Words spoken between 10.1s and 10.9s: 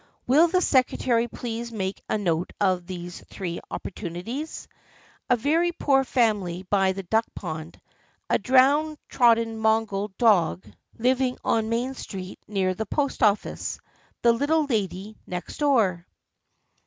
dog 58 THE